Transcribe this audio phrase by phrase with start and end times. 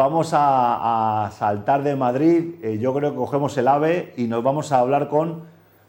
[0.00, 2.54] vamos a, saltar de Madrid.
[2.62, 5.42] Eh, yo creo que cogemos el AVE y nos vamos a hablar con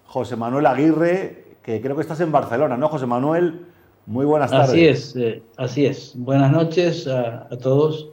[0.05, 3.67] José Manuel Aguirre, que creo que estás en Barcelona, ¿no, José Manuel?
[4.05, 4.69] Muy buenas tardes.
[4.69, 6.11] Así es, eh, así es.
[6.17, 8.09] Buenas noches a, todos.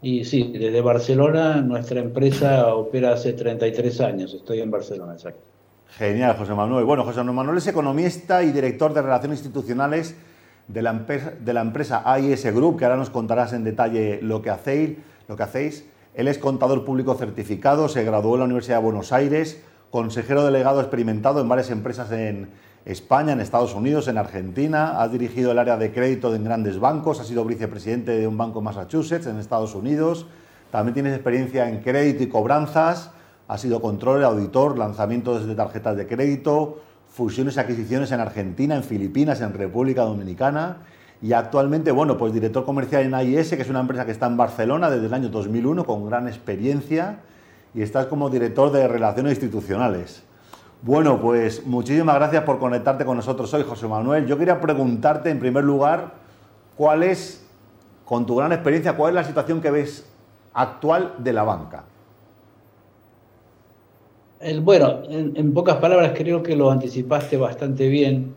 [0.00, 4.32] Y sí, desde Barcelona nuestra empresa opera hace 33 años.
[4.32, 5.40] Estoy en Barcelona, exacto.
[5.88, 6.84] Genial, José Manuel.
[6.84, 10.14] Bueno, José Manuel es economista y director de Relaciones Institucionales
[10.68, 14.40] de la, empresa, de la empresa AIS Group, que ahora nos contarás en detalle lo
[14.42, 15.10] que hacéis.
[15.30, 15.84] Lo que hacéis.
[16.14, 19.62] Él es contador público certificado, se graduó en la Universidad de Buenos Aires,
[19.92, 22.50] consejero delegado experimentado en varias empresas en
[22.84, 27.20] España, en Estados Unidos, en Argentina, ha dirigido el área de crédito en grandes bancos,
[27.20, 30.26] ha sido vicepresidente de un banco en Massachusetts, en Estados Unidos,
[30.72, 33.12] también tienes experiencia en crédito y cobranzas,
[33.46, 38.82] ha sido control, auditor, lanzamientos de tarjetas de crédito, fusiones y adquisiciones en Argentina, en
[38.82, 40.78] Filipinas, en República Dominicana
[41.22, 44.36] y actualmente, bueno, pues director comercial en AIS, que es una empresa que está en
[44.36, 47.20] Barcelona desde el año 2001 con gran experiencia
[47.74, 50.22] y estás como director de Relaciones Institucionales.
[50.82, 54.26] Bueno, pues muchísimas gracias por conectarte con nosotros hoy, José Manuel.
[54.26, 56.14] Yo quería preguntarte, en primer lugar,
[56.74, 57.46] cuál es,
[58.06, 60.06] con tu gran experiencia, cuál es la situación que ves
[60.54, 61.84] actual de la banca.
[64.62, 68.34] bueno, en, pocas palabras creo que lo anticipaste bastante bien,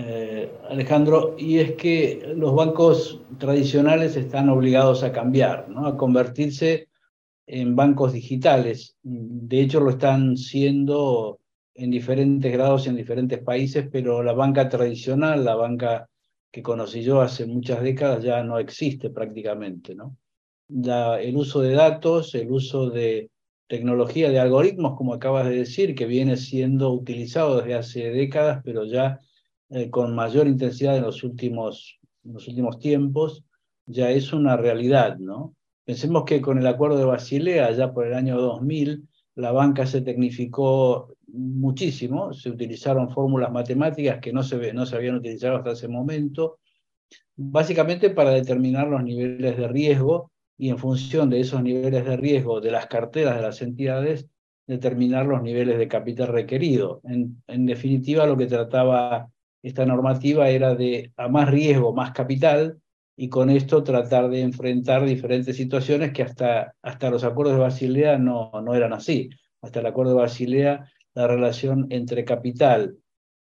[0.00, 5.86] eh, Alejandro, y es que los bancos tradicionales están obligados a cambiar, ¿no?
[5.88, 6.88] a convertirse
[7.48, 8.96] en bancos digitales.
[9.02, 11.40] De hecho, lo están siendo
[11.74, 16.08] en diferentes grados y en diferentes países, pero la banca tradicional, la banca
[16.52, 19.96] que conocí yo hace muchas décadas, ya no existe prácticamente.
[19.96, 20.16] ¿no?
[20.68, 23.30] el uso de datos, el uso de
[23.66, 28.84] tecnología, de algoritmos, como acabas de decir, que viene siendo utilizado desde hace décadas, pero
[28.84, 29.18] ya
[29.70, 33.44] eh, con mayor intensidad en los, últimos, los últimos tiempos,
[33.86, 35.18] ya es una realidad.
[35.18, 35.54] ¿no?
[35.84, 40.00] Pensemos que con el acuerdo de Basilea, ya por el año 2000, la banca se
[40.00, 45.88] tecnificó muchísimo, se utilizaron fórmulas matemáticas que no se, no se habían utilizado hasta ese
[45.88, 46.58] momento,
[47.36, 52.60] básicamente para determinar los niveles de riesgo y en función de esos niveles de riesgo
[52.60, 54.26] de las carteras de las entidades,
[54.66, 57.00] determinar los niveles de capital requerido.
[57.04, 59.30] En, en definitiva, lo que trataba
[59.62, 62.80] esta normativa era de a más riesgo, más capital,
[63.16, 68.16] y con esto tratar de enfrentar diferentes situaciones que hasta, hasta los acuerdos de Basilea
[68.16, 69.28] no, no eran así.
[69.60, 72.96] Hasta el acuerdo de Basilea la relación entre capital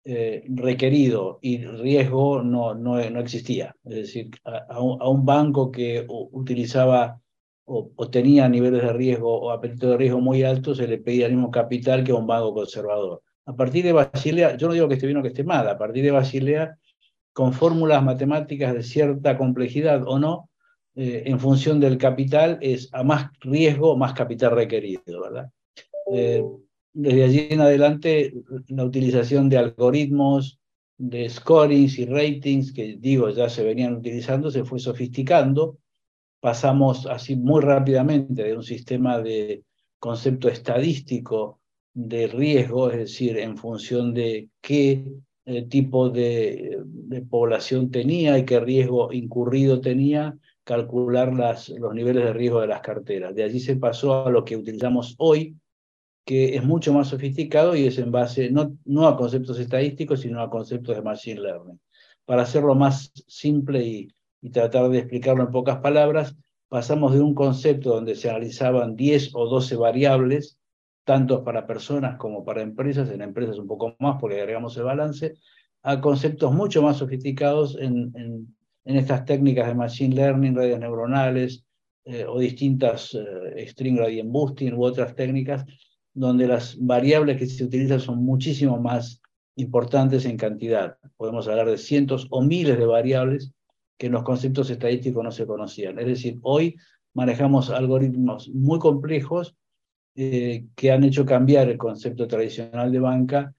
[0.04, 3.76] eh, requerido y riesgo no, no, no, existía.
[3.84, 7.22] Es decir, a, un, banco que utilizaba
[7.66, 11.34] o, tenía niveles de riesgo o apetito de riesgo muy altos, se le pedía el
[11.34, 13.22] mismo capital que a un banco conservador.
[13.46, 15.78] A partir de Basilea, yo no digo que esté bien o que esté mal, a
[15.78, 16.78] partir de Basilea,
[17.34, 20.50] con fórmulas matemáticas de cierta complejidad o no,
[20.96, 25.50] eh, en función del capital, es a más riesgo, más capital requerido, ¿verdad?
[26.12, 26.44] Eh,
[26.94, 28.34] desde allí en adelante
[28.68, 30.60] la utilización de algoritmos,
[30.98, 35.78] de scorings y ratings, que digo ya se venían utilizando, se fue sofisticando.
[36.42, 39.64] Pasamos así muy rápidamente de un sistema de
[40.00, 41.61] concepto estadístico
[41.94, 45.04] de riesgo, es decir, en función de qué
[45.46, 52.24] eh, tipo de, de, población tenía y qué riesgo incurrido tenía, calcular las, los niveles
[52.24, 53.36] de riesgo de las carteras.
[53.36, 55.58] De allí se pasó a lo que utilizamos hoy,
[56.26, 60.42] que es mucho más sofisticado y es en base no, no a conceptos estadísticos, sino
[60.42, 61.80] a conceptos de Machine Learning.
[62.26, 64.08] Para hacerlo más simple y,
[64.42, 66.36] y tratar de explicarlo en pocas palabras,
[66.70, 70.58] pasamos de un concepto donde se analizaban 10 o 12 variables,
[71.04, 75.34] tanto para personas como para empresas, en empresas un poco más porque agregamos el balance,
[75.84, 81.66] a conceptos mucho más sofisticados en, en, en estas técnicas de Machine Learning, redes neuronales
[82.06, 85.66] eh, o distintas eh, String Gradient Boosting u otras técnicas
[86.14, 89.22] donde las variables que se utilizan son muchísimo más
[89.56, 90.98] importantes en cantidad.
[91.18, 93.54] Podemos hablar de cientos o miles de variables
[93.98, 96.00] que en los conceptos estadísticos no se conocían.
[96.00, 96.76] Es decir, hoy
[97.14, 99.56] manejamos algoritmos muy complejos
[100.16, 103.54] eh, que han hecho cambiar el concepto tradicional de banca.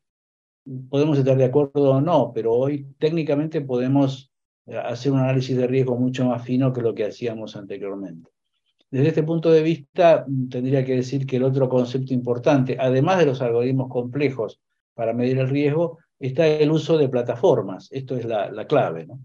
[0.89, 4.31] Podemos estar de acuerdo o no, pero hoy técnicamente podemos
[4.67, 8.31] eh, hacer un análisis de riesgo mucho más fino que lo que hacíamos anteriormente.
[8.91, 13.27] Desde este punto de vista, tendría que decir que el otro concepto importante, además de
[13.27, 14.61] los algoritmos complejos
[14.93, 17.89] para medir el riesgo, está el uso de plataformas.
[17.91, 19.07] Esto es la, clave.
[19.07, 19.19] ¿no?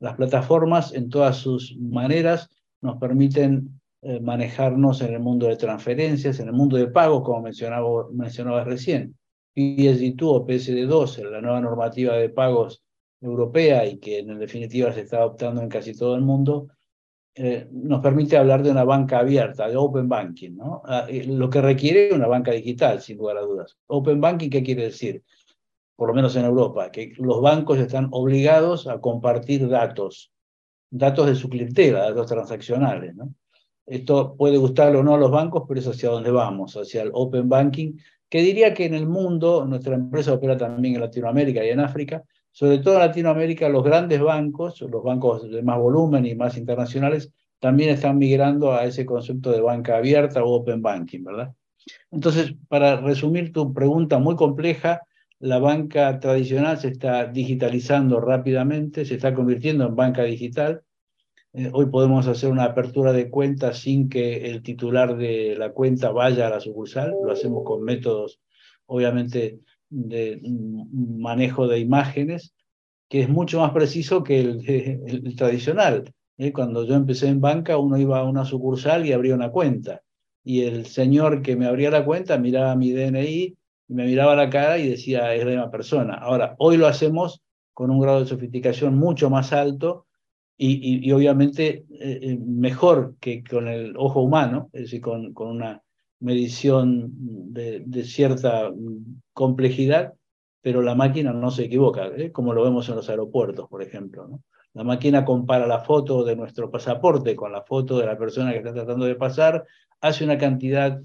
[0.00, 2.50] Las plataformas, en todas sus maneras,
[2.80, 7.40] nos permiten eh, manejarnos en el mundo de transferencias, en el mundo de pagos, como
[7.40, 9.16] mencionaba, mencionabas recién.
[9.56, 12.82] PSD2 o PSD2, la nueva normativa de pagos
[13.22, 16.68] europea y que en definitiva se está adoptando en casi todo el mundo,
[17.34, 20.82] eh, nos permite hablar de una banca abierta, de open banking, ¿no?
[20.84, 23.76] Ah, lo que requiere una banca digital, sin lugar a dudas.
[23.86, 25.22] Open banking, ¿qué quiere decir?
[25.96, 30.30] Por lo menos en Europa, que los bancos están obligados a compartir datos,
[30.90, 33.34] datos de su clientela, datos transaccionales, ¿no?
[33.86, 37.10] Esto puede gustar o no a los bancos, pero es hacia dónde vamos, hacia el
[37.12, 37.92] open banking,
[38.28, 42.24] que diría que en el mundo, nuestra empresa opera también en Latinoamérica y en África,
[42.50, 47.32] sobre todo en Latinoamérica, los grandes bancos, los bancos de más volumen y más internacionales,
[47.58, 51.52] también están migrando a ese concepto de banca abierta o open banking, ¿verdad?
[52.10, 55.02] Entonces, para resumir tu pregunta muy compleja,
[55.38, 60.82] la banca tradicional se está digitalizando rápidamente, se está convirtiendo en banca digital.
[61.56, 66.10] Eh, hoy podemos hacer una apertura de cuenta sin que el titular de la cuenta
[66.10, 68.40] vaya a la sucursal, lo hacemos con métodos
[68.86, 70.40] obviamente de
[70.92, 72.54] manejo de imágenes,
[73.08, 76.12] que es mucho más preciso que el, tradicional.
[76.38, 76.52] ¿eh?
[76.52, 80.02] Cuando yo empecé en banca, uno iba a una sucursal y abría una cuenta.
[80.42, 83.56] Y el señor que me abría la cuenta miraba mi DNI,
[83.88, 86.14] me miraba la cara y decía, es la misma persona.
[86.14, 87.42] Ahora, hoy lo hacemos
[87.72, 90.06] con un grado de sofisticación mucho más alto
[90.56, 95.82] y, obviamente eh, eh, mejor que con el ojo humano, es decir, con, con una
[96.20, 97.10] medición
[97.52, 98.70] de, cierta
[99.32, 100.14] complejidad,
[100.62, 102.32] pero la máquina no se equivoca, ¿eh?
[102.32, 104.40] como lo vemos en los aeropuertos, por ejemplo.
[104.72, 108.58] La máquina compara la foto de nuestro pasaporte con la foto de la persona que
[108.58, 109.64] está tratando de pasar,
[110.00, 111.00] hace una cantidad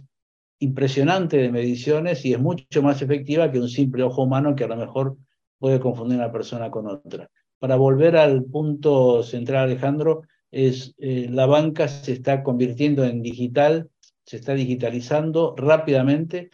[0.59, 4.67] impresionante de mediciones y es mucho más efectiva que un simple ojo humano que a
[4.67, 5.17] lo mejor
[5.57, 7.29] puede confundir una persona con otra.
[7.59, 13.89] Para volver al punto central, Alejandro, es eh, la banca se está convirtiendo en digital
[14.29, 16.51] se está digitalizando rápidamente,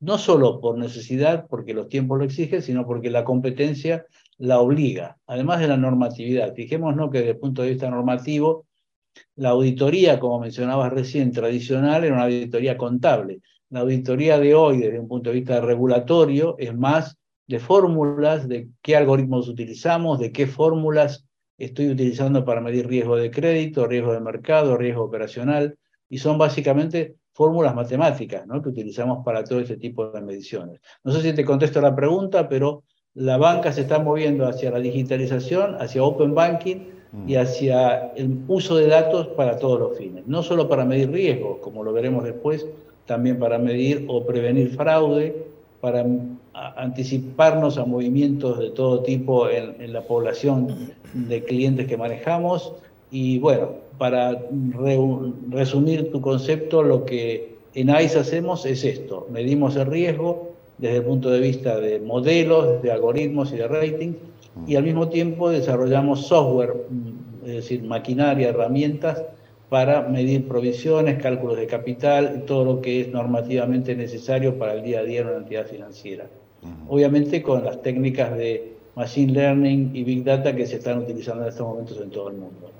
[0.00, 4.06] no solo por necesidad, porque los tiempos lo exigen, sino porque la competencia
[4.38, 6.54] la obliga, además de la normatividad.
[6.54, 8.64] Fijémonos que desde el punto de vista normativo,
[9.36, 13.40] la auditoría, como mencionabas recién, tradicional, era una auditoría contable.
[13.68, 17.18] La auditoría de hoy, desde un punto de vista regulatorio, es más
[17.48, 21.24] de fórmulas, de qué algoritmos utilizamos, de qué fórmulas
[21.56, 25.76] estoy utilizando para medir riesgo de crédito, riesgo de mercado, riesgo operacional
[26.08, 28.62] y son básicamente fórmulas matemáticas ¿no?
[28.62, 30.80] que utilizamos para todo este tipo de mediciones.
[31.02, 32.84] No sé si te contesto la pregunta, pero
[33.14, 36.76] la banca se está moviendo hacia la digitalización, hacia open banking
[37.26, 37.38] y mm.
[37.38, 40.26] hacia el uso de datos para todos los fines.
[40.26, 42.66] No solo para medir riesgos, como lo veremos después,
[43.06, 45.46] también para medir o prevenir fraude,
[45.80, 46.04] para
[46.76, 52.72] anticiparnos a movimientos de todo tipo en, la población de clientes que manejamos.
[53.10, 54.42] Y bueno, para
[55.50, 61.04] resumir tu concepto, lo que en AIS hacemos es esto, medimos el riesgo desde el
[61.04, 64.12] punto de vista de modelos, de algoritmos y de rating,
[64.66, 66.74] y al mismo tiempo desarrollamos software,
[67.44, 69.22] es decir, maquinaria, herramientas
[69.68, 74.82] para medir provisiones, cálculos de capital y todo lo que es normativamente necesario para el
[74.82, 76.26] día a día en una entidad financiera.
[76.88, 81.48] Obviamente con las técnicas de Machine Learning y Big Data que se están utilizando en
[81.50, 82.70] estos momentos en todo el mundo.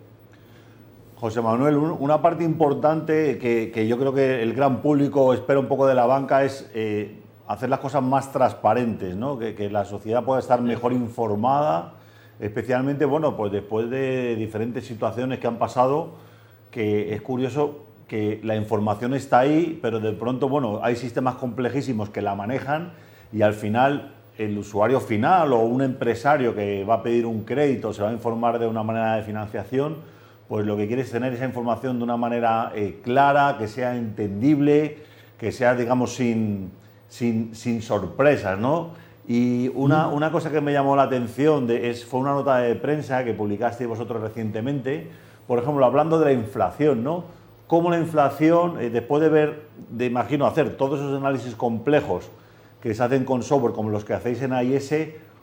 [1.16, 5.86] José Manuel, una parte importante que, yo creo que el gran público espera un poco
[5.86, 9.38] de la banca es eh, hacer las cosas más transparentes, ¿no?
[9.38, 11.94] que, la sociedad pueda estar mejor informada,
[12.38, 16.10] especialmente bueno, pues después de diferentes situaciones que han pasado,
[16.70, 22.10] que es curioso que la información está ahí, pero de pronto bueno, hay sistemas complejísimos
[22.10, 22.92] que la manejan
[23.32, 27.92] y al final el usuario final o un empresario que va a pedir un crédito
[27.92, 29.96] se va a informar de una manera de financiación
[30.48, 33.94] pues lo que quiere es tener esa información de una manera eh, clara, que sea
[33.96, 34.96] entendible,
[35.38, 36.72] que sea, digamos, sin,
[37.08, 38.92] sin, sorpresas, ¿no?
[39.26, 42.74] Y una, una, cosa que me llamó la atención de, es, fue una nota de
[42.76, 45.10] prensa que publicaste vosotros recientemente,
[45.46, 47.24] por ejemplo, hablando de la inflación, ¿no?
[47.66, 52.30] Cómo la inflación, eh, después de ver, de imagino, hacer todos esos análisis complejos
[52.80, 54.92] que se hacen con software como los que hacéis en AIS,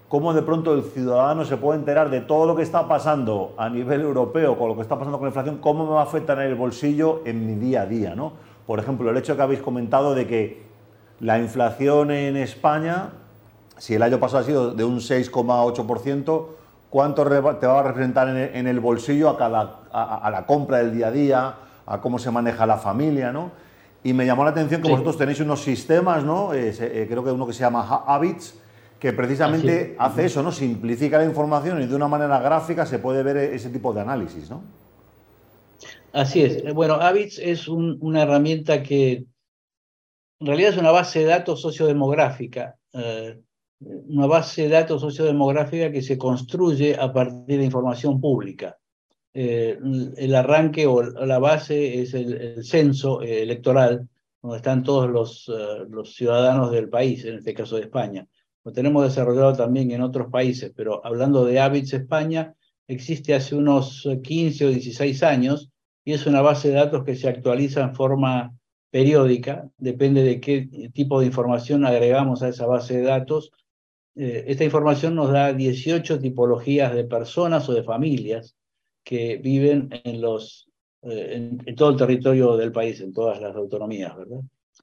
[0.07, 3.69] cómo de pronto el ciudadano se puede enterar de todo lo que está pasando a
[3.69, 6.39] nivel europeo, con lo que está pasando con la inflación, cómo me va a afectar
[6.39, 8.15] en el bolsillo en mi día a día.
[8.15, 8.33] ¿no?
[8.65, 10.63] Por ejemplo, el hecho que habéis comentado de que
[11.19, 13.09] la inflación en España,
[13.77, 16.45] si el año pasado ha sido de un 6,8%,
[16.89, 21.07] ¿cuánto te va a representar en el bolsillo a, cada, a, la compra del día
[21.07, 23.31] a día, a cómo se maneja la familia?
[23.31, 23.51] ¿no?
[24.05, 26.53] Y me llamó la atención que vosotros tenéis unos sistemas, ¿no?
[26.53, 28.53] Eh, creo que uno que se llama Habits,
[28.99, 30.51] que precisamente hace eso, ¿no?
[30.51, 34.47] Simplifica la información y de una manera gráfica se puede ver ese tipo de análisis,
[34.47, 34.61] ¿no?
[36.13, 36.57] Así es.
[36.57, 39.25] Eh, bueno, Habits es una herramienta que
[40.39, 43.41] en realidad es una base de datos sociodemográfica, eh,
[43.79, 48.77] una base de datos sociodemográfica que se construye a partir de información pública.
[49.37, 49.77] Eh,
[50.15, 54.07] el arranque o la base es el, censo electoral,
[54.41, 55.51] donde están todos los,
[55.89, 58.25] los ciudadanos del país, en este caso de España.
[58.63, 62.55] Lo tenemos desarrollado también en otros países, pero hablando de Habits España,
[62.87, 65.69] existe hace unos 15 o 16 años
[66.05, 68.55] y es una base de datos que se actualiza en forma
[68.89, 73.51] periódica, depende de qué tipo de información agregamos a esa base de datos.
[74.15, 78.55] Eh, esta información nos da 18 tipologías de personas o de familias
[79.05, 80.67] que viven en, los,
[81.03, 84.41] eh, en, todo el territorio del país, en todas las autonomías, ¿verdad?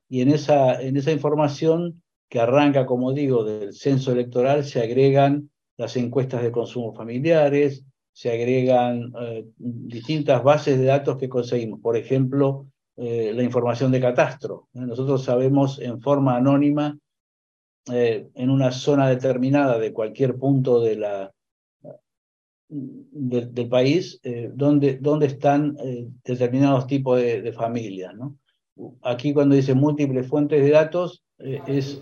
[0.09, 5.51] Y en esa, en esa información que arranca, como digo, del censo electoral, se agregan
[5.77, 11.81] las encuestas de consumo familiares, se agregan eh, distintas bases de datos que conseguimos.
[11.81, 14.69] Por ejemplo, eh, la información de catastro.
[14.75, 16.97] Nosotros sabemos en forma anónima,
[17.87, 21.33] en una zona determinada de cualquier punto de la,
[22.75, 24.21] del país,
[24.55, 25.77] dónde, dónde, están
[26.25, 28.15] determinados tipos de, familias.
[28.15, 28.37] ¿no?
[29.03, 32.01] Aquí cuando dice múltiples fuentes de datos, es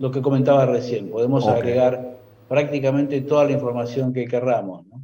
[0.00, 1.10] lo que comentaba recién.
[1.10, 4.86] Podemos agregar prácticamente toda la información que querramos.
[4.86, 5.00] ¿no?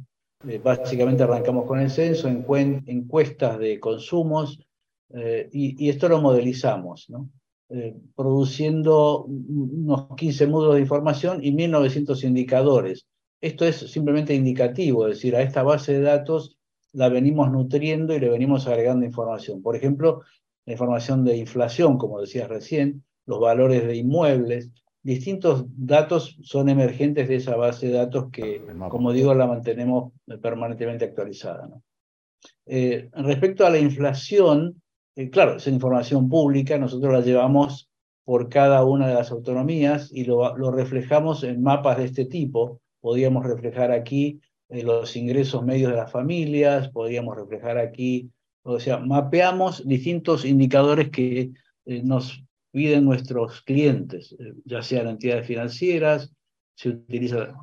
[0.47, 4.59] Eh, básicamente arrancamos con el censo, encuestas de consumos,
[5.13, 7.29] eh, y, esto lo modelizamos, ¿no?
[7.69, 13.07] Eh, produciendo unos 15 módulos de información y 1900 indicadores.
[13.41, 16.57] Esto es simplemente indicativo, es decir, a esta base de datos
[16.93, 19.61] la venimos nutriendo y le venimos agregando información.
[19.61, 20.21] Por ejemplo,
[20.65, 24.71] la información de inflación, como decías recién, los valores de inmuebles,
[25.03, 31.05] distintos datos son emergentes de esa base de datos que, como digo, la mantenemos permanentemente
[31.05, 31.69] actualizada.
[32.65, 34.81] Eh, respecto a la inflación,
[35.15, 37.89] eh, claro, es información pública, nosotros la llevamos
[38.25, 42.81] por cada una de las autonomías y lo, reflejamos en mapas de este tipo.
[43.07, 48.29] Podríamos reflejar aquí eh, los ingresos medios de las familias, podríamos reflejar aquí,
[48.63, 51.51] o sea, mapeamos distintos indicadores que
[51.85, 56.33] nos piden nuestros clientes, eh, ya sean entidades financieras,
[56.75, 57.55] se utiliza...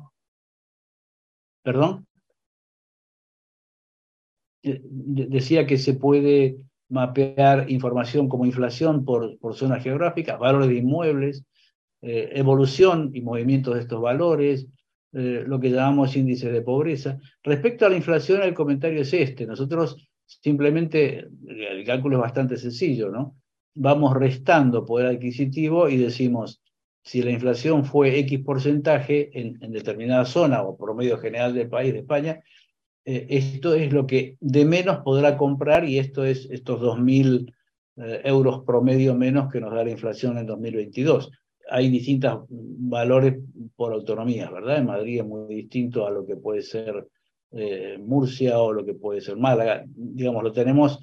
[1.61, 2.07] ¿Perdón?
[4.63, 6.57] Decía que se puede
[6.89, 11.45] mapear información como inflación por, por zonas geográficas, valores de inmuebles,
[12.01, 14.67] eh, evolución y movimiento de estos valores,
[15.13, 17.19] eh, lo que llamamos índices de pobreza.
[17.43, 19.45] Respecto a la inflación, el comentario es este.
[19.45, 23.35] Nosotros simplemente, el cálculo es bastante sencillo, ¿no?
[23.75, 26.61] vamos restando poder adquisitivo y decimos,
[27.03, 31.99] si la inflación fue X porcentaje en, determinada zona o promedio general del país, de
[31.99, 32.41] España,
[33.03, 37.53] eh, esto es lo que de menos podrá comprar y esto es estos 2.000
[37.97, 41.31] eh, euros promedio menos que nos da la inflación en 2022.
[41.69, 43.37] Hay distintos valores
[43.75, 44.77] por autonomía, ¿verdad?
[44.77, 47.07] En Madrid es muy distinto a lo que puede ser
[47.51, 49.83] eh, Murcia o lo que puede ser Málaga.
[49.87, 50.99] Digamos, lo tenemos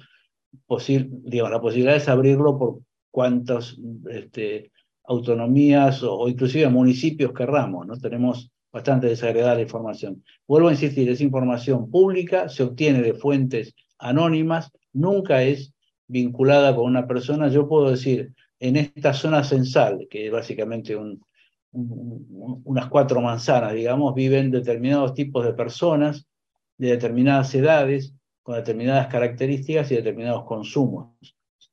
[0.97, 2.79] digamos, la posibilidad es abrirlo por
[3.11, 3.77] cuantas
[4.09, 4.71] este,
[5.05, 7.97] autonomías o, inclusive municipios querramos, ¿no?
[7.97, 10.23] Tenemos bastante desagregada la información.
[10.47, 15.73] Vuelvo a insistir, es información pública, se obtiene de fuentes anónimas, nunca es
[16.07, 17.47] vinculada con una persona.
[17.47, 20.97] Yo puedo decir, en esta zona censal, que es básicamente
[21.71, 26.27] unas cuatro manzanas, digamos, viven determinados tipos de personas
[26.77, 31.09] de determinadas edades, con determinadas características y determinados consumos.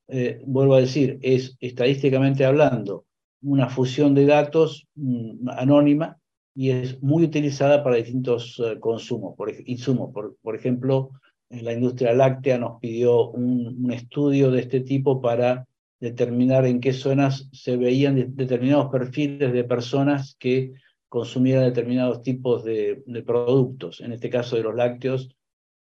[0.08, 3.06] Eh, vuelvo a decir, es estadísticamente hablando
[3.42, 6.18] una fusión de datos mm, anónima
[6.54, 10.12] y es muy utilizada para distintos eh, consumos, por, insumos.
[10.12, 11.10] Por, ejemplo,
[11.50, 15.66] la industria láctea nos pidió un, estudio de este tipo para
[15.98, 20.72] determinar en qué zonas se veían determinados perfiles de personas que
[21.08, 24.00] consumieran determinados tipos de, de productos.
[24.00, 25.36] En este caso de los lácteos,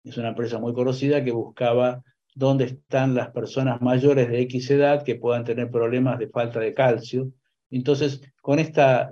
[0.03, 2.03] es una empresa muy conocida que buscaba
[2.35, 6.73] dónde están las personas mayores de X edad que puedan tener problemas de falta de
[6.73, 7.31] calcio.
[7.71, 9.09] Entonces, con esta,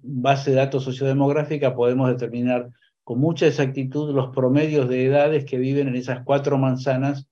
[0.00, 2.70] base de datos sociodemográfica podemos determinar
[3.08, 7.26] con mucha exactitud los promedios de edades que viven en esas cuatro manzanas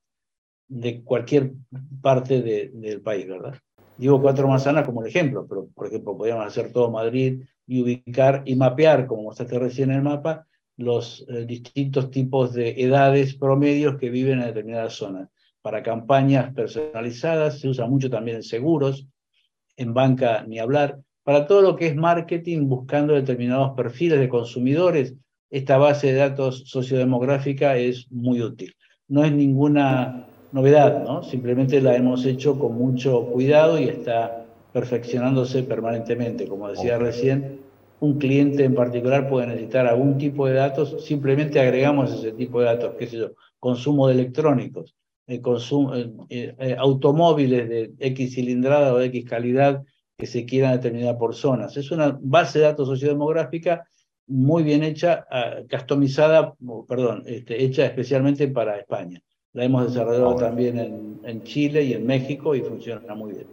[0.68, 1.52] de cualquier
[2.00, 3.58] parte del país, ¿verdad?
[3.98, 8.42] Digo cuatro manzanas como el ejemplo, pero por ejemplo podríamos hacer todo Madrid y ubicar
[8.46, 10.46] y mapear, como mostraste recién en el mapa,
[10.78, 15.28] los eh, distintos tipos de edades promedios que viven en determinadas zonas.
[15.60, 19.06] Para campañas personalizadas se usa mucho también en seguros,
[19.76, 21.00] en banca ni hablar.
[21.22, 25.14] Para todo lo que es marketing, buscando determinados perfiles de consumidores,
[25.50, 28.74] esta base de datos sociodemográfica es muy útil.
[29.08, 31.22] No es ninguna novedad, ¿no?
[31.22, 36.46] simplemente la hemos hecho con mucho cuidado y está perfeccionándose permanentemente.
[36.46, 37.60] Como decía recién,
[38.00, 42.66] un cliente en particular puede necesitar algún tipo de datos, simplemente agregamos ese tipo de
[42.66, 44.94] datos, qué sé yo, consumo de electrónicos,
[45.40, 45.92] consumo,
[46.78, 49.82] automóviles de X cilindrada o de X calidad
[50.18, 51.76] que se quieran determinar por zonas.
[51.76, 53.84] Es una base de datos sociodemográfica
[54.26, 56.54] muy bien hecha, ah, customizada,
[56.88, 59.20] perdón, este, hecha especialmente para España.
[59.52, 63.46] La hemos ah, desarrollado también en, en, Chile y en México y funciona muy bien.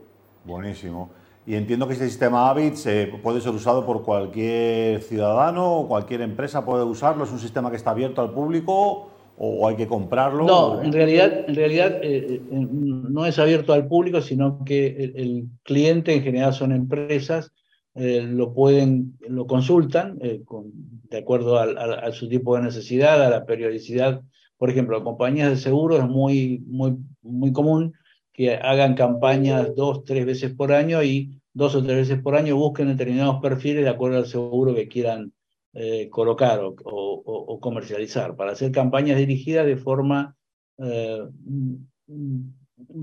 [0.45, 1.09] Buenísimo.
[1.45, 2.87] Y entiendo que este sistema Habits
[3.21, 7.25] puede ser usado por cualquier ciudadano o cualquier empresa puede usarlo.
[7.25, 10.45] ¿Es un sistema que está abierto al público o hay que comprarlo?
[10.45, 15.47] No, en realidad, en realidad eh, eh, no es abierto al público, sino que el,
[15.63, 17.51] cliente en general son empresas,
[17.95, 24.21] eh, lo pueden, lo consultan de acuerdo a, su tipo de necesidad, a la periodicidad.
[24.57, 27.93] Por ejemplo, compañías de seguro es muy, muy, muy común
[28.31, 32.55] que hagan campañas dos, tres veces por año y dos o tres veces por año
[32.55, 35.31] busquen determinados perfiles de acuerdo al seguro que quieran
[35.73, 40.35] eh, colocar o, comercializar, para hacer campañas dirigidas de forma
[40.79, 41.23] eh,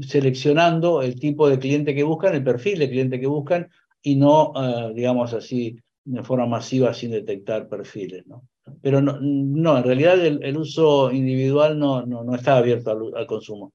[0.03, 3.69] seleccionando el tipo de cliente que buscan, el perfil de cliente que buscan
[4.03, 8.27] y no, eh, digamos así, de forma masiva sin detectar perfiles.
[8.27, 8.45] ¿no?
[8.83, 13.73] Pero no, no en realidad el, uso individual no, no, no está abierto al, consumo.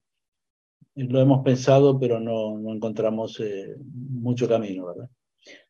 [0.94, 3.40] Lo hemos pensado, pero no, no encontramos
[3.84, 5.10] mucho camino, ¿verdad?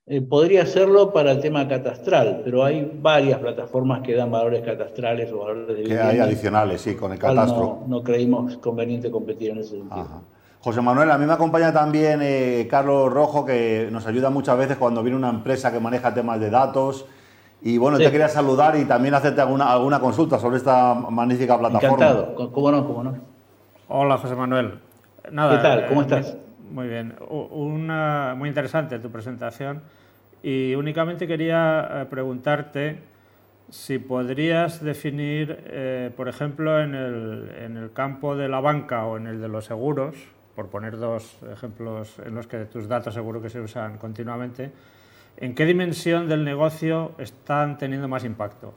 [0.08, 5.32] Eh, podría hacerlo para el tema catastral, pero hay varias plataformas que dan valores catastrales
[5.32, 6.02] o valores de vivienda.
[6.02, 7.82] Que hay adicionales, sí, con el catastro.
[7.88, 10.22] No, creímos conveniente competir en ese sentido.
[10.66, 14.76] José Manuel, a mí me acompaña también eh, Carlos Rojo, que nos ayuda muchas veces
[14.76, 17.06] cuando viene una empresa que maneja temas de datos.
[17.62, 21.94] Y bueno, te quería saludar y también hacerte alguna, alguna consulta sobre esta magnífica plataforma.
[21.94, 23.14] Encantado, cómo no, cómo no.
[23.86, 24.80] Hola, José Manuel.
[25.30, 25.86] Nada, ¿Qué tal?
[25.86, 26.36] ¿Cómo eh, estás?
[26.68, 29.82] Muy bien, una, muy interesante tu presentación
[30.42, 33.04] y únicamente quería eh, preguntarte
[33.70, 39.16] si podrías definir, eh, por ejemplo, en el, en el, campo de la banca o
[39.16, 40.16] en el de los seguros,
[40.56, 44.72] por poner dos ejemplos en los que tus datos seguro que se usan continuamente,
[45.36, 48.72] ¿en qué dimensión del negocio están teniendo más impacto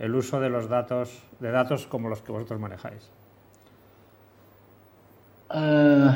[0.00, 3.10] el uso de los datos, de datos como los que vosotros manejáis?
[5.50, 6.10] Uh,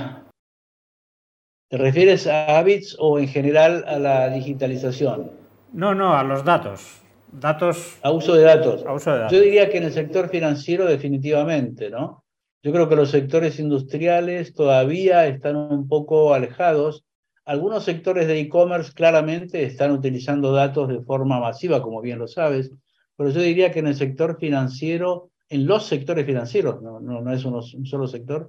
[1.70, 5.30] ¿Te refieres a Habits o en general a la digitalización?
[5.72, 7.00] No, no, a los datos.
[7.30, 7.98] Datos.
[8.02, 8.84] A uso de datos.
[9.30, 12.23] Yo diría que en el sector financiero definitivamente, ¿no?
[12.64, 17.04] Yo creo que los sectores industriales todavía están un poco alejados.
[17.44, 22.72] Algunos sectores de e-commerce claramente están utilizando datos de forma masiva, como bien lo sabes,
[23.16, 27.84] pero yo diría que en el sector financiero, en los sectores financieros, no, es un
[27.84, 28.48] solo sector,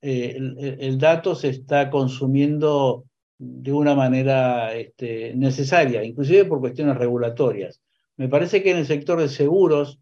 [0.00, 0.36] eh,
[0.78, 3.04] el, dato se está consumiendo
[3.36, 7.80] de una manera este, necesaria, inclusive por cuestiones regulatorias.
[8.16, 9.98] Me parece que en el sector de seguros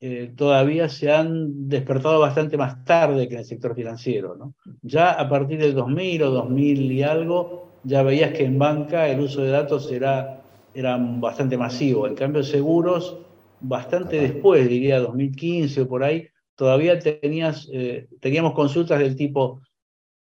[0.00, 4.36] eh, todavía se han despertado bastante más tarde que en el sector financiero.
[4.36, 4.54] ¿no?
[4.82, 9.20] Ya a partir del 2000 o 2000 y algo, ya veías que en banca el
[9.20, 12.06] uso de datos era, era bastante masivo.
[12.06, 13.18] En cambio, seguros,
[13.60, 19.62] bastante después, diría 2015 o por ahí, todavía tenías, eh, teníamos consultas del tipo,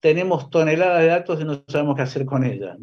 [0.00, 2.76] tenemos toneladas de datos y no sabemos qué hacer con ellas.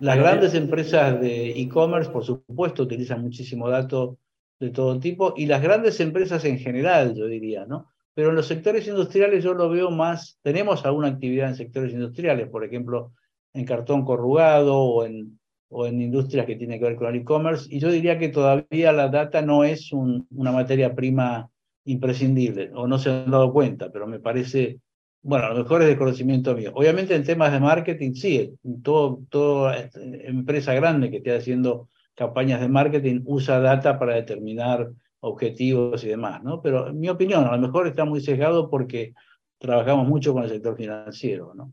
[0.00, 4.18] Las grandes empresas de e-commerce, por supuesto, utilizan muchísimo dato
[4.60, 7.86] de todo tipo, y las grandes empresas en general, yo diría, ¿no?
[8.14, 12.48] Pero en los sectores industriales yo lo veo más, tenemos alguna actividad en sectores industriales,
[12.48, 13.12] por ejemplo,
[13.54, 17.66] en cartón corrugado o en, o en industrias que tienen que ver con el e-commerce,
[17.70, 21.48] y yo diría que todavía la data no es una materia prima
[21.84, 24.80] imprescindible, o no se han dado cuenta, pero me parece,
[25.22, 26.72] bueno, a lo mejor es de conocimiento mío.
[26.74, 32.68] Obviamente en temas de marketing, sí, todo, toda empresa grande que esté haciendo campañas de
[32.68, 36.60] marketing usa data para determinar objetivos y demás, ¿no?
[36.60, 39.14] Pero en mi opinión, a lo mejor está muy sesgado porque
[39.58, 41.72] trabajamos mucho con el sector financiero, ¿no?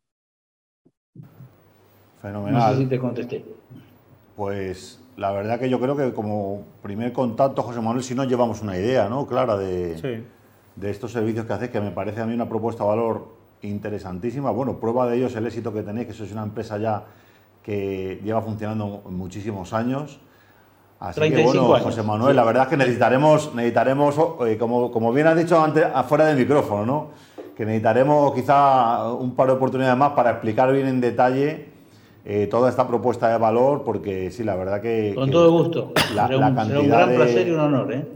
[2.22, 2.54] Fenomenal.
[2.54, 3.44] No sé si te contesté.
[4.36, 8.62] Pues la verdad que yo creo que como primer contacto, José Manuel, si nos llevamos
[8.62, 9.26] una idea, ¿no?
[9.26, 10.24] Clara de,
[10.76, 13.30] de estos servicios que hacéis, que me parece a mí una propuesta de valor
[13.64, 14.52] interesantísima.
[14.52, 17.04] Bueno, prueba de ello es el éxito que tenéis, que sois una empresa ya
[17.64, 20.20] que lleva funcionando muchísimos años.
[21.00, 24.16] Así que bueno, José Manuel, la verdad es que necesitaremos, necesitaremos
[24.48, 27.08] eh, como, como bien has dicho antes, afuera del micrófono, ¿no?
[27.56, 31.76] Que necesitaremos quizá un par de oportunidades más para explicar bien en detalle
[32.28, 35.14] eh, toda esta propuesta de valor, porque sí, la verdad que...
[35.14, 35.92] Con todo gusto.
[36.16, 37.94] La, cantidad un gran placer y un honor.
[37.94, 38.08] ¿eh?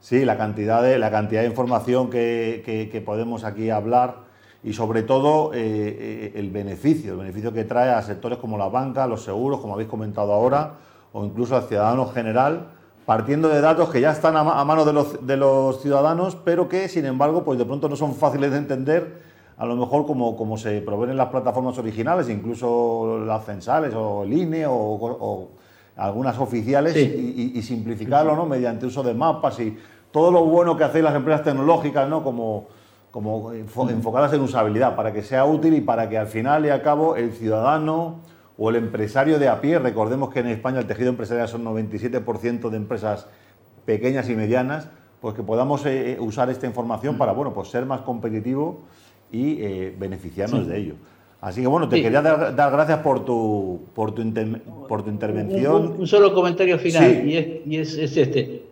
[0.00, 4.28] Sí, la cantidad de, la cantidad de información que, que, podemos aquí hablar
[4.64, 9.06] y sobre todo eh, el beneficio, el beneficio que trae a sectores como la banca,
[9.06, 10.74] los seguros, como habéis comentado ahora,
[11.12, 12.68] o incluso al ciudadano general,
[13.06, 16.88] partiendo de datos que ya están a, mano de los, de los, ciudadanos, pero que,
[16.88, 19.22] sin embargo, pues de pronto no son fáciles de entender,
[19.56, 24.24] a lo mejor como, como se proveen en las plataformas originales, incluso las censales o
[24.24, 25.48] el INE o,
[25.96, 28.46] algunas oficiales, y, simplificarlo ¿no?
[28.46, 29.76] mediante uso de mapas y
[30.12, 32.22] todo lo bueno que hacen las empresas tecnológicas, ¿no?
[32.22, 32.66] como,
[33.10, 36.82] como enfocadas en usabilidad, para que sea útil y para que al final y al
[36.82, 38.16] cabo el ciudadano
[38.58, 42.70] o el empresario de a pie, recordemos que en España el tejido empresarial son 97%
[42.70, 43.28] de empresas
[43.86, 44.88] pequeñas y medianas,
[45.20, 48.82] pues que podamos eh, eh, usar esta información para bueno, pues ser más competitivo
[49.30, 50.94] y eh, beneficiarnos de ello.
[51.40, 54.24] Así que bueno, te quería dar, gracias por tu, por tu,
[54.88, 55.94] por tu intervención.
[56.00, 58.64] Un, solo comentario final, y, es, este.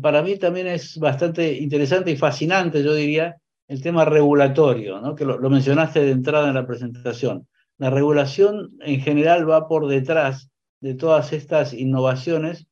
[0.00, 3.36] para mí también es bastante interesante y fascinante, yo diría,
[3.68, 5.14] el tema regulatorio, ¿no?
[5.14, 7.46] que lo mencionaste de entrada en la presentación.
[7.82, 12.68] La regulación en general va por detrás de todas estas innovaciones,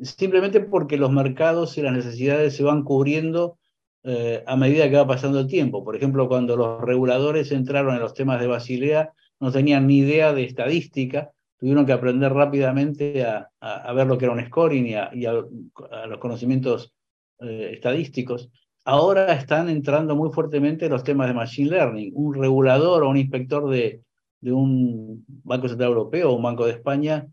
[0.00, 3.58] simplemente porque los mercados y las necesidades se van cubriendo
[4.02, 5.84] eh, a medida que va pasando el tiempo.
[5.84, 10.32] Por ejemplo, cuando los reguladores entraron en los temas de Basilea, no tenían ni idea
[10.32, 14.94] de estadística, tuvieron que aprender rápidamente a, ver lo que era un scoring y
[15.26, 16.94] a, los conocimientos
[17.40, 18.48] eh, estadísticos.
[18.86, 22.12] Ahora están entrando muy fuertemente los temas de Machine Learning.
[22.14, 24.00] Un regulador o un inspector de,
[24.46, 27.26] de un Banco Central Europeo o un Banco de España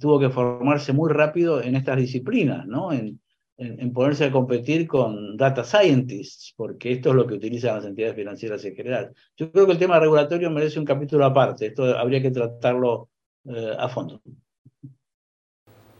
[0.00, 2.92] tuvo que formarse muy rápido en estas disciplinas, ¿no?
[2.92, 3.20] En,
[3.56, 8.16] en, ponerse a competir con data scientists, porque esto es lo que utilizan las entidades
[8.16, 9.12] financieras en general.
[9.36, 13.10] Yo creo que el tema regulatorio merece un capítulo aparte, esto habría que tratarlo
[13.44, 14.20] eh, a fondo.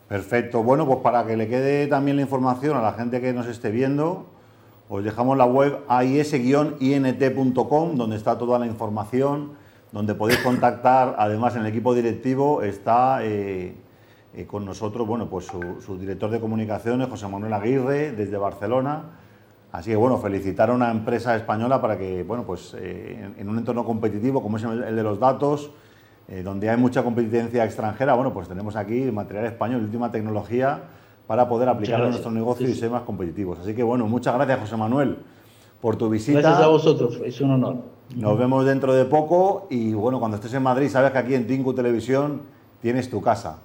[0.08, 3.46] Perfecto, bueno, pues para que le quede también la información a la gente que nos
[3.46, 4.26] esté viendo,
[4.88, 6.56] os dejamos la web ais-int.com,
[7.96, 9.59] donde está toda la información
[9.92, 13.74] donde podéis contactar, además en el equipo directivo está eh,
[14.34, 19.02] eh, con nosotros, bueno, pues su, director de comunicaciones, José Manuel Aguirre, desde Barcelona.
[19.72, 23.58] Así que bueno, felicitar a una empresa española para que, bueno, pues eh, en, un
[23.58, 25.70] entorno competitivo como es el, de los datos,
[26.44, 30.80] donde hay mucha competencia extranjera, bueno, pues tenemos aquí material español, última tecnología
[31.26, 33.58] para poder aplicarlo en nuestro negocio y ser más competitivos.
[33.58, 35.18] Así que bueno, muchas gracias José Manuel
[35.80, 36.40] por tu visita.
[36.40, 37.99] Gracias a vosotros, es un honor.
[38.16, 41.46] Nos vemos dentro de poco y bueno, cuando estés en Madrid sabes que aquí en
[41.46, 42.42] Tinku Televisión
[42.82, 43.58] tienes tu casa.